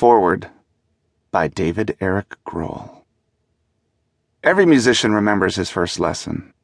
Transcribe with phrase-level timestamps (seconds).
[0.00, 0.48] Foreword
[1.30, 3.02] by David Eric Grohl.
[4.42, 6.54] Every musician remembers his first lesson.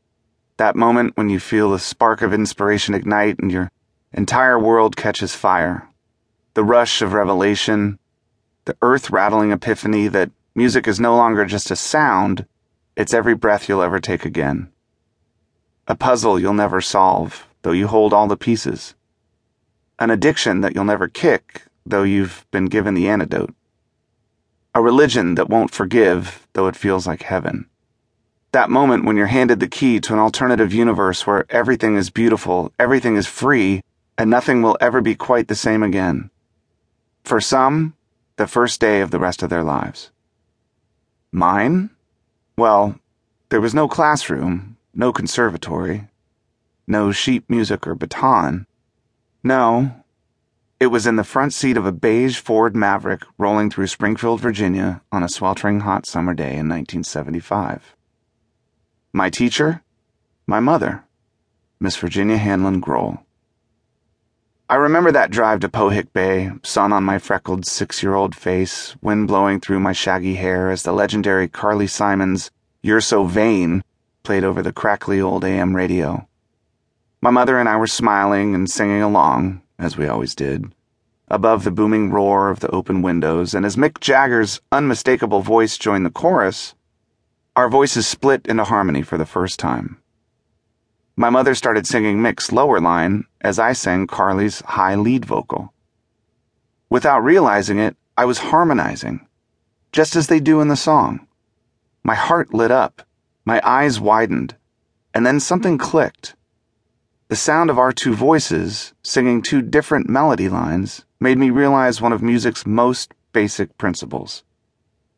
[0.57, 3.71] That moment when you feel the spark of inspiration ignite and your
[4.11, 5.87] entire world catches fire.
[6.55, 7.99] The rush of revelation,
[8.65, 12.47] the earth rattling epiphany that music is no longer just a sound,
[12.97, 14.73] it's every breath you'll ever take again.
[15.87, 18.95] A puzzle you'll never solve, though you hold all the pieces.
[19.99, 23.55] An addiction that you'll never kick, though you've been given the antidote.
[24.75, 27.67] A religion that won't forgive, though it feels like heaven.
[28.53, 32.73] That moment when you're handed the key to an alternative universe where everything is beautiful,
[32.79, 33.83] everything is free,
[34.19, 36.31] and nothing will ever be quite the same again.
[37.25, 37.95] For some,
[38.37, 40.11] the first day of the rest of their lives.
[41.33, 41.91] Mine?
[42.57, 42.99] Well,
[43.49, 46.09] there was no classroom, no conservatory,
[46.87, 48.67] no sheet music or baton.
[49.43, 50.05] No,
[50.79, 55.01] it was in the front seat of a beige Ford Maverick rolling through Springfield, Virginia
[55.11, 57.97] on a sweltering hot summer day in 1975.
[59.13, 59.83] My teacher?
[60.47, 61.05] My mother,
[61.81, 63.21] Miss Virginia Hanlon Grohl.
[64.69, 68.97] I remember that drive to Pohick Bay, sun on my freckled six year old face,
[69.01, 72.51] wind blowing through my shaggy hair as the legendary Carly Simon's
[72.83, 73.83] You're So Vain
[74.25, 76.29] played over the crackly old AM radio.
[77.23, 80.73] My mother and I were smiling and singing along, as we always did,
[81.29, 86.07] above the booming roar of the open windows, and as Mick Jagger's unmistakable voice joined
[86.07, 86.75] the chorus,
[87.55, 89.99] our voices split into harmony for the first time.
[91.17, 95.73] My mother started singing Mick's lower line as I sang Carly's high lead vocal.
[96.91, 99.27] Without realizing it, I was harmonizing,
[99.93, 101.27] just as they do in the song.
[102.05, 103.03] My heart lit up,
[103.45, 104.57] my eyes widened,
[105.15, 106.37] and then something clicked.
[107.29, 112.13] The sound of our two voices, singing two different melody lines, made me realize one
[112.13, 114.45] of music's most basic principles.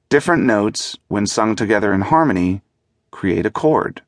[0.09, 2.63] Different notes, when sung together in harmony,
[3.11, 4.01] create a chord.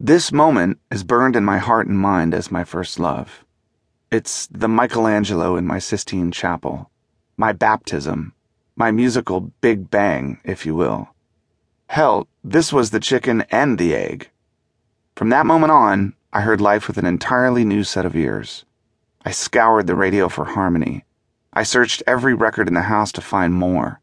[0.00, 3.44] This moment is burned in my heart and mind as my first love.
[4.10, 6.90] It's the Michelangelo in my Sistine Chapel,
[7.36, 8.32] my baptism,
[8.76, 11.10] my musical Big Bang, if you will.
[11.88, 14.30] Hell, this was the chicken and the egg.
[15.14, 18.66] From that moment on, I heard life with an entirely new set of ears.
[19.24, 21.06] I scoured the radio for harmony.
[21.54, 24.02] I searched every record in the house to find more.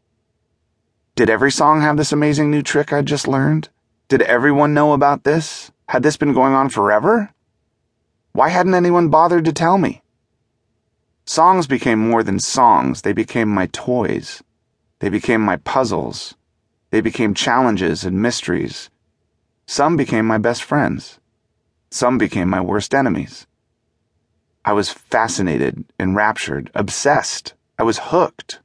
[1.14, 3.68] Did every song have this amazing new trick I'd just learned?
[4.08, 5.70] Did everyone know about this?
[5.88, 7.32] Had this been going on forever?
[8.32, 10.02] Why hadn't anyone bothered to tell me?
[11.26, 14.42] Songs became more than songs, they became my toys.
[14.98, 16.34] They became my puzzles.
[16.90, 18.90] They became challenges and mysteries.
[19.66, 21.20] Some became my best friends.
[21.96, 23.46] Some became my worst enemies.
[24.66, 27.54] I was fascinated, enraptured, obsessed.
[27.78, 28.60] I was hooked.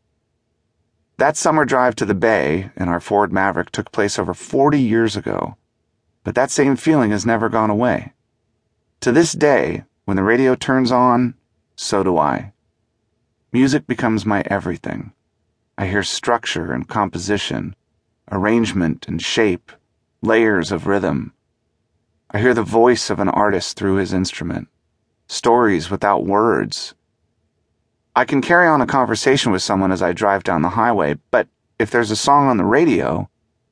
[1.15, 5.15] That summer drive to the bay in our Ford Maverick took place over 40 years
[5.15, 5.55] ago,
[6.25, 8.11] but that same feeling has never gone away.
[8.99, 11.35] To this day, when the radio turns on,
[11.77, 12.51] so do I.
[13.53, 15.13] Music becomes my everything.
[15.77, 17.77] I hear structure and composition,
[18.29, 19.71] arrangement and shape,
[20.21, 21.31] layers of rhythm.
[22.33, 24.69] I hear the voice of an artist through his instrument,
[25.27, 26.95] stories without words.
[28.15, 31.49] I can carry on a conversation with someone as I drive down the highway, but
[31.77, 33.29] if there's a song on the radio,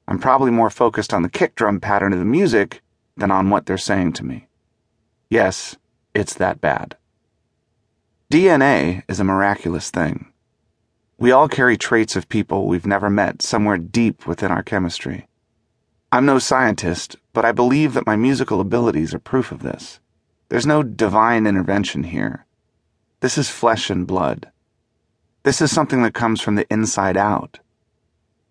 [0.09, 2.81] I'm probably more focused on the kick drum pattern of the music
[3.16, 4.50] than on what they're saying to me.
[5.30, 5.78] Yes,
[6.14, 6.97] it's that bad.
[8.30, 10.34] DNA is a miraculous thing.
[11.18, 15.28] We all carry traits of people we've never met somewhere deep within our chemistry.
[16.12, 20.01] I'm no scientist, but I believe that my musical abilities are proof of this.
[20.50, 22.45] There's no divine intervention here.
[23.22, 24.51] This is flesh and blood.
[25.44, 27.59] This is something that comes from the inside out.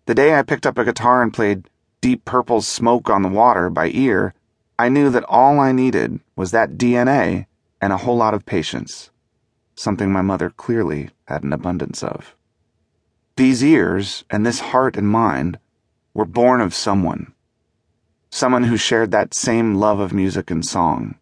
[0.07, 1.69] The day I picked up a guitar and played
[2.01, 4.33] Deep Purple's Smoke on the Water by ear,
[4.79, 7.45] I knew that all I needed was that DNA
[7.79, 9.11] and a whole lot of patience,
[9.75, 12.35] something my mother clearly had an abundance of.
[13.35, 15.59] These ears and this heart and mind
[16.15, 17.35] were born of someone
[18.29, 21.15] someone who shared that same love of music and song.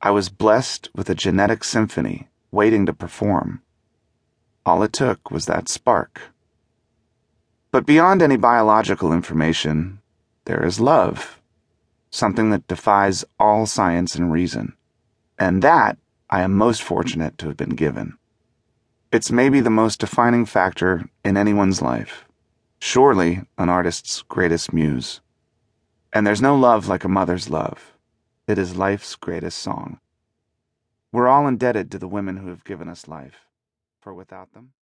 [0.00, 3.62] I was blessed with a genetic symphony waiting to perform.
[4.64, 6.20] All it took was that spark.
[7.72, 10.00] But beyond any biological information,
[10.44, 11.40] there is love,
[12.10, 14.74] something that defies all science and reason.
[15.38, 15.98] And that
[16.28, 18.16] I am most fortunate to have been given.
[19.12, 22.24] It's maybe the most defining factor in anyone's life,
[22.78, 25.20] surely an artist's greatest muse.
[26.12, 27.92] And there's no love like a mother's love.
[28.48, 30.00] It is life's greatest song.
[31.12, 33.46] We're all indebted to the women who have given us life,
[34.00, 34.72] for without them,